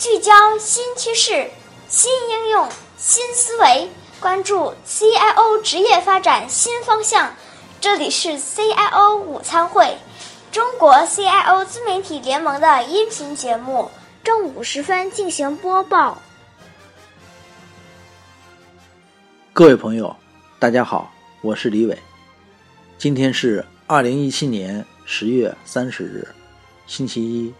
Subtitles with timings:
[0.00, 1.50] 聚焦新趋势、
[1.86, 2.66] 新应用、
[2.96, 3.86] 新思维，
[4.18, 7.34] 关注 CIO 职业发展新方向。
[7.82, 9.94] 这里是 CIO 午餐会，
[10.50, 13.90] 中国 CIO 自媒体联盟的音频节目，
[14.24, 16.16] 正午时分进行播报。
[19.52, 20.16] 各位朋友，
[20.58, 21.12] 大家好，
[21.42, 21.98] 我是李伟。
[22.96, 26.26] 今天是二零一七年十月三十日，
[26.86, 27.52] 星期一。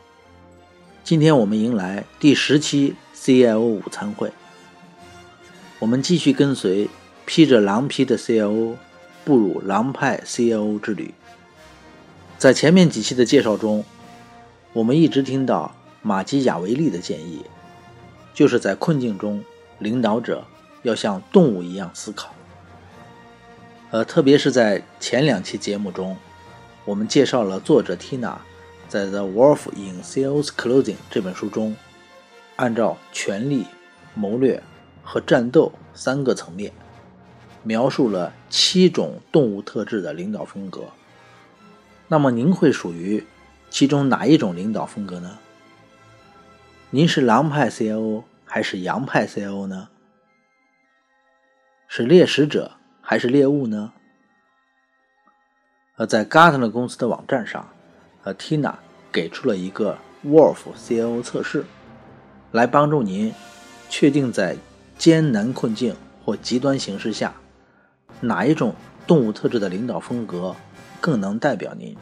[1.10, 4.30] 今天我们迎来第十期 CIO 午餐会。
[5.80, 6.88] 我们继续跟随
[7.26, 8.76] 披着狼皮的 CIO
[9.24, 11.12] 步入狼派 CIO 之旅。
[12.38, 13.84] 在前面几期的介绍中，
[14.72, 17.44] 我们一直听到马基雅维利的建议，
[18.32, 19.42] 就是在困境中，
[19.80, 20.46] 领导者
[20.84, 22.32] 要像动物一样思考。
[23.90, 26.16] 呃，特别是在前两期节目中，
[26.84, 28.36] 我们介绍了作者 Tina。
[28.90, 31.76] 在《The Wolf in Sales Clothing》这本书中，
[32.56, 33.64] 按照权力、
[34.14, 34.60] 谋略
[35.04, 36.72] 和战斗三个层面，
[37.62, 40.86] 描述了七种动物特质的领导风格。
[42.08, 43.24] 那么，您会属于
[43.70, 45.38] 其中哪一种领导风格呢？
[46.90, 49.88] 您是狼派 CIO 还是羊派 CIO 呢？
[51.86, 53.92] 是猎食者还是猎物呢？
[55.94, 57.72] 呃，在 Gartner 公司的网站上。
[58.22, 58.74] 呃，Tina
[59.10, 61.64] 给出了一个 Wolf CIO 测试，
[62.52, 63.32] 来帮助您
[63.88, 64.56] 确定在
[64.98, 67.34] 艰难困境或极端形势下，
[68.20, 68.74] 哪一种
[69.06, 70.54] 动物特质的领导风格
[71.00, 71.96] 更能代表您。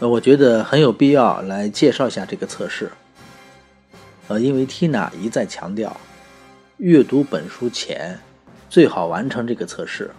[0.00, 2.90] 呃，我觉得很有必要来介绍一下这个测试。
[4.28, 5.96] 呃，因为 Tina 一再强调，
[6.76, 8.18] 阅读本书前
[8.68, 10.10] 最好完成这个测试，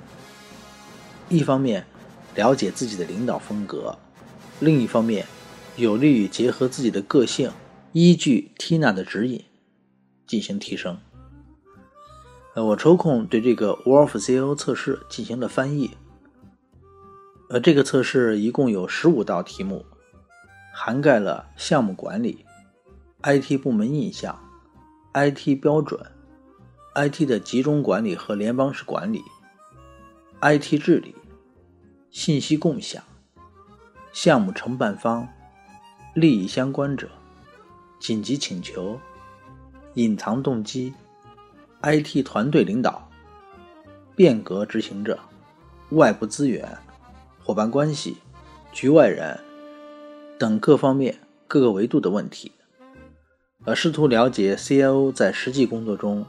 [1.30, 1.86] 一方面
[2.36, 3.96] 了解自己的领导风格。
[4.60, 5.26] 另一方面，
[5.76, 7.52] 有利于结合自己的个性，
[7.92, 9.44] 依据 Tina 的指引
[10.26, 10.98] 进行提升。
[12.54, 15.92] 呃，我抽空对这个 Wolf CIO 测试进行了翻译。
[17.50, 19.86] 呃，这个测试一共有十五道题目，
[20.74, 22.46] 涵盖了项目管理、
[23.24, 24.40] IT 部门印象、
[25.14, 26.00] IT 标准、
[26.96, 29.22] IT 的集中管理和联邦式管理、
[30.42, 31.14] IT 治理、
[32.10, 33.04] 信息共享。
[34.16, 35.28] 项目承办方、
[36.14, 37.10] 利益相关者、
[38.00, 38.98] 紧急请求、
[39.96, 40.94] 隐藏动机、
[41.82, 43.10] IT 团队领导、
[44.16, 45.20] 变革执行者、
[45.90, 46.66] 外部资源、
[47.44, 48.16] 伙伴关系、
[48.72, 49.38] 局外人
[50.40, 51.14] 等各方面
[51.46, 52.54] 各个维度的问题，
[53.66, 56.26] 而试图了解 CIO 在实际工作中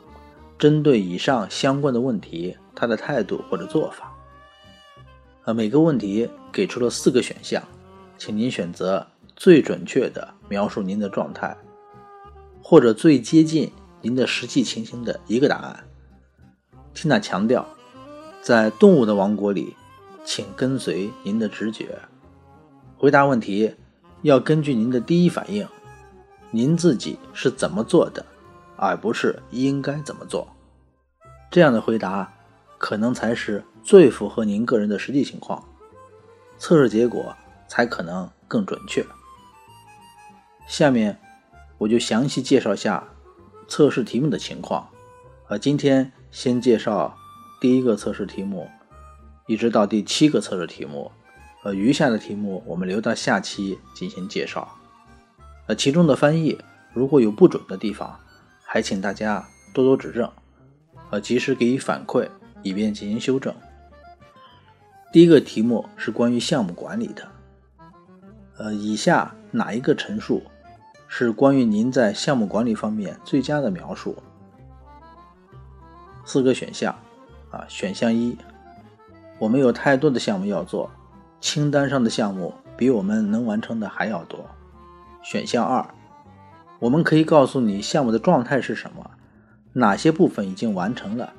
[0.59, 4.13] 针对以上相关的问题他的态度或者做法。
[5.45, 7.63] 呃，每个问题给出了四个选项。
[8.19, 11.57] 请您选择最准确的描述您的状态，
[12.63, 15.85] 或者最接近您的实际情形的一个答案。
[16.95, 17.67] 缇娜强调，
[18.41, 19.77] 在动物的王国里，
[20.25, 21.99] 请跟随您的直觉，
[22.97, 23.75] 回答问题
[24.23, 25.69] 要根据您的第一反应，
[26.51, 28.25] 您自己是怎么做的，
[28.77, 30.49] 而不是应该怎么做。
[31.51, 32.33] 这样的回答
[32.79, 35.63] 可能才是最符合您个人的实际情况。
[36.59, 37.37] 测试结果。
[37.69, 39.05] 才可能更准确。
[40.67, 41.19] 下面
[41.79, 43.05] 我就详细介绍下
[43.69, 44.89] 测试题目的情况。
[45.49, 47.17] 呃，今天先介绍
[47.61, 48.69] 第一个测试题目，
[49.47, 51.13] 一直到第七个测试题目。
[51.63, 54.77] 呃，余下的题目我们留到下期进行介绍。
[55.67, 56.59] 呃，其中的翻译
[56.93, 58.19] 如果有不准的地方，
[58.65, 60.31] 还请大家多多指正，
[61.11, 62.29] 呃，及时给予反馈，
[62.63, 63.55] 以便进行修正。
[65.13, 67.36] 第一个题目是关于项目管理的。
[68.59, 70.43] 呃，以下哪一个陈述
[71.09, 74.17] 是关于您在项目管理方面最佳的描述？
[76.25, 76.95] 四个选项
[77.51, 78.37] 啊，选项一，
[79.39, 80.91] 我们有太多的项目要做，
[81.39, 84.45] 清单上的项目比我们能完成的还要多。
[85.23, 85.87] 选项二，
[86.79, 89.11] 我们可以告诉你项目的状态是什么，
[89.75, 91.33] 哪些部分已经完成了，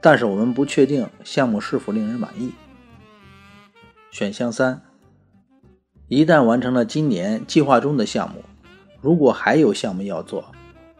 [0.00, 2.52] 但是我们不确定项目是否令人满意。
[4.10, 4.82] 选项三。
[6.10, 8.42] 一旦完成了今年计划中的项目，
[9.00, 10.44] 如果还有项目要做，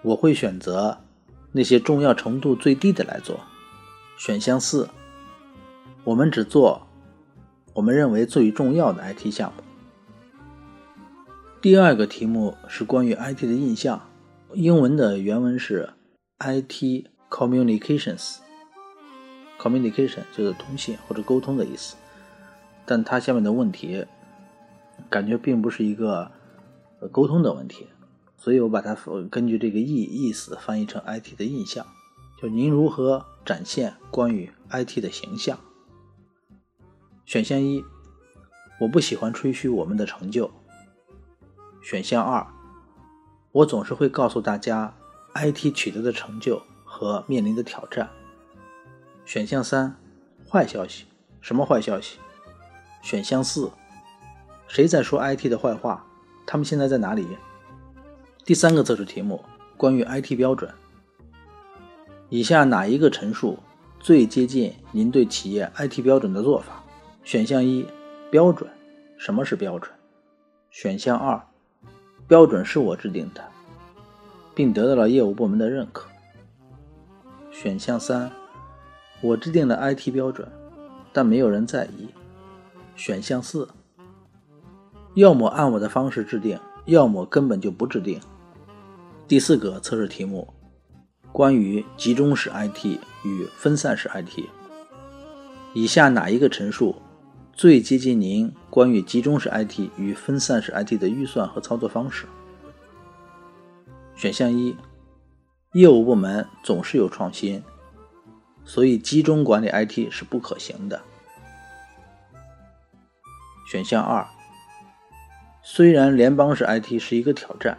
[0.03, 0.99] 我会选择
[1.51, 3.41] 那些重要程度最低的来做。
[4.17, 4.89] 选项四，
[6.05, 6.87] 我们只做
[7.75, 9.65] 我们认为最重要的 IT 项目。
[11.61, 14.09] 第二个题目是关于 IT 的印象，
[14.55, 15.91] 英文的原文是
[16.39, 21.97] IT communications，communication 就是通信或者沟通的意思，
[22.87, 24.06] 但它下面的问题。
[25.11, 26.31] 感觉并不是一个
[27.11, 27.89] 沟通的问题，
[28.37, 28.97] 所以我把它
[29.31, 31.85] 根据这个意意思翻译成 IT 的印象，
[32.41, 35.59] 就您如何展现关于 IT 的形象？
[37.27, 37.85] 选项一，
[38.81, 40.51] 我不喜欢吹嘘我们的成就。
[41.83, 42.47] 选项二，
[43.53, 44.95] 我总是会告诉大家
[45.35, 48.11] IT 取得的成就和面临的挑战。
[49.25, 49.97] 选项三，
[50.49, 51.06] 坏消息，
[51.41, 52.19] 什么坏消息？
[53.03, 53.71] 选项四，
[54.70, 56.06] 谁在说 IT 的坏话？
[56.46, 57.26] 他们现在在哪里？
[58.44, 59.44] 第三个测试题目
[59.76, 60.72] 关于 IT 标准，
[62.28, 63.58] 以下哪一个陈述
[63.99, 66.84] 最接近您对企业 IT 标准的做法？
[67.25, 67.84] 选项一，
[68.31, 68.70] 标准，
[69.19, 69.90] 什么是标准？
[70.70, 71.43] 选项二，
[72.28, 73.43] 标准是我制定的，
[74.55, 76.08] 并得到了业务部门的认可。
[77.50, 78.31] 选项三，
[79.20, 80.49] 我制定了 IT 标准，
[81.12, 82.11] 但没有人在意。
[82.94, 83.69] 选项四，
[85.20, 88.19] 要么按我的方式制定，要么根本就不制定。
[89.28, 90.49] 第四个测试题目，
[91.31, 94.49] 关于集中式 IT 与分散式 IT，
[95.75, 96.96] 以下哪一个陈述
[97.52, 102.25] 最接近您关于集中式 IT 与分散式 IT 的预算和操作方式？
[104.17, 104.75] 选项一，
[105.75, 107.62] 业务部门总是有创新，
[108.64, 110.99] 所以集中管理 IT 是不可行的。
[113.70, 114.26] 选项二，
[115.62, 117.79] 虽然联邦式 IT 是一个挑战。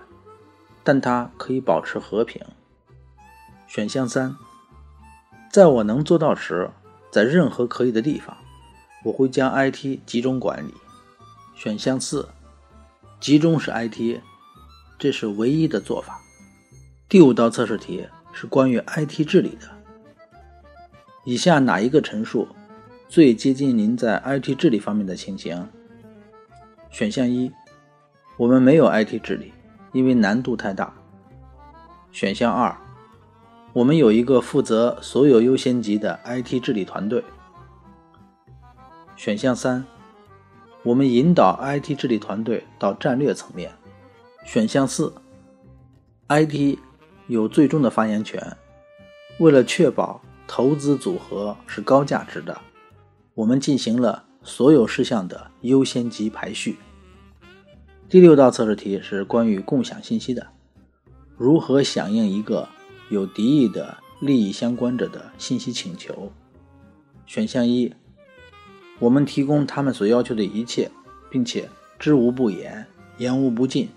[0.83, 2.41] 但它可以保持和平。
[3.67, 4.35] 选项三，
[5.51, 6.71] 在我能做到时，
[7.11, 8.35] 在任何可以的地方，
[9.03, 10.73] 我会将 IT 集中管理。
[11.55, 12.27] 选项四，
[13.19, 14.19] 集中式 IT，
[14.97, 16.19] 这是唯一的做法。
[17.07, 19.69] 第五道测试题是关于 IT 治理的。
[21.25, 22.47] 以下哪一个陈述
[23.07, 25.69] 最接近您在 IT 治理方面的情形？
[26.89, 27.51] 选项一，
[28.37, 29.53] 我们没有 IT 治理。
[29.93, 30.93] 因为难度太大。
[32.13, 32.73] 选项二，
[33.73, 37.21] 我们有一个负责所有优先级的 IT 治理团队。
[39.17, 39.83] 选项三，
[40.83, 43.69] 我们引导 IT 治理团队到战略层面。
[44.45, 45.13] 选项四
[46.29, 46.79] ，IT
[47.27, 48.41] 有最终的发言权。
[49.39, 52.57] 为了确保投资组合是高价值的，
[53.33, 56.77] 我们进行了所有事项的优先级排序。
[58.11, 60.47] 第六道测试题是关于共享信息的，
[61.37, 62.67] 如何响应一个
[63.07, 66.29] 有敌意的利益相关者的信息请求？
[67.25, 67.93] 选项一，
[68.99, 70.91] 我们提供他们所要求的一切，
[71.29, 72.85] 并且知无不言，
[73.17, 73.87] 言无不尽。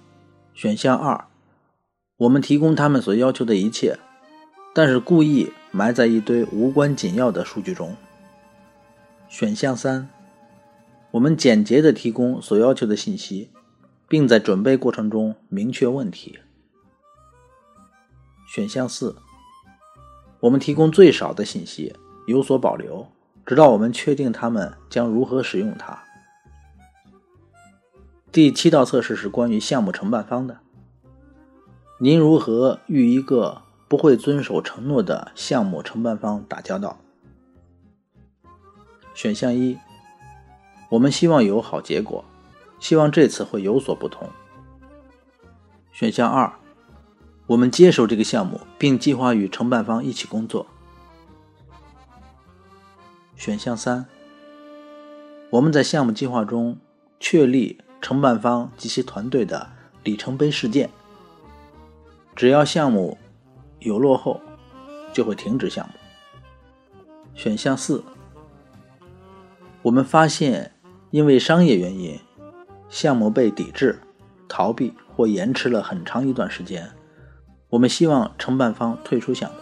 [0.55, 1.25] 选项二，
[2.19, 3.99] 我们提供他们所要求的一切，
[4.73, 7.97] 但是故意埋在一堆无关紧要的数据中。
[9.29, 10.09] 选项三，
[11.11, 13.51] 我们简洁的提供所要求的信息。
[14.15, 16.39] 并在准备过程中明确问题。
[18.47, 19.17] 选项四，
[20.39, 21.97] 我们提供最少的信息，
[22.29, 23.09] 有所保留，
[23.45, 26.01] 直到我们确定他们将如何使用它。
[28.31, 30.61] 第七道测试是关于项目承办方的。
[31.99, 37.01] 您如何与一个不会遵守承诺的项目承办方打交道？
[39.13, 39.77] 选项一，
[40.91, 42.25] 我们希望有好结果。
[42.85, 44.29] 希望这次会有所不同。
[45.91, 46.53] 选项二，
[47.47, 50.67] 我们接手这个项目，并计划与承办方一起工作。
[53.37, 54.05] 选项三，
[55.49, 56.77] 我们在项目计划中
[57.19, 59.67] 确立承办方及其团队的
[60.03, 60.91] 里程碑事件。
[62.37, 63.17] 只要项目
[63.79, 64.43] 有落后，
[65.11, 65.95] 就会停止项目。
[67.35, 68.05] 选项四，
[69.81, 70.75] 我们发现
[71.11, 72.21] 因为商业原因。
[72.95, 73.99] 项目被抵制、
[74.47, 76.89] 逃避或延迟了很长一段时间，
[77.69, 79.57] 我们希望承办方退出项目。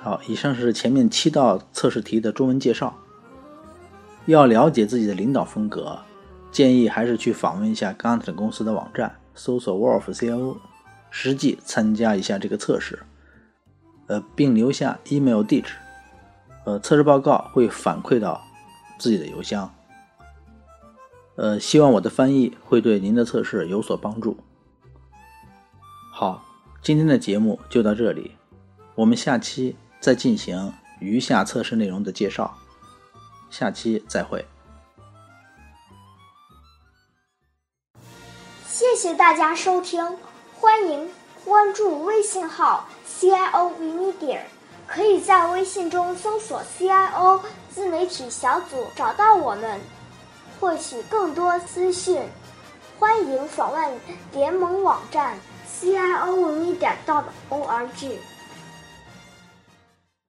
[0.00, 2.98] 好，以上是前面七道测试题的中文介绍。
[4.24, 5.98] 要了解自己的领导风格，
[6.50, 10.56] 建议还是去访问一下 Gartner 公司的网站，搜索 Wolf CIO，
[11.10, 12.98] 实际参加一下这个测试，
[14.06, 15.74] 呃，并留下 email 地址，
[16.64, 18.40] 呃，测试报告会反馈到
[18.98, 19.70] 自己的邮箱。
[21.36, 24.36] 呃，希望我的翻译会对您的测试有所帮助。
[26.12, 26.44] 好，
[26.80, 28.36] 今天的节目就到这里，
[28.94, 32.56] 我们下期再进行余下测试内容的介绍。
[33.50, 34.44] 下期再会。
[38.66, 40.16] 谢谢大家收听，
[40.60, 41.08] 欢迎
[41.44, 44.38] 关注微信号 CIO Media，
[44.86, 49.80] 可以在微信中搜索 CIO 自媒体小组找到我们。
[50.64, 52.22] 获取更多资讯。
[52.98, 54.00] 欢迎访问
[54.32, 55.36] 联盟网站
[55.68, 56.96] CIO 文艺点
[57.50, 58.33] .org。